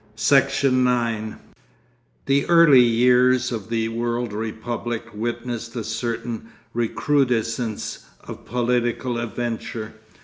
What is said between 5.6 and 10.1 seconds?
a certain recrudescence of political adventure.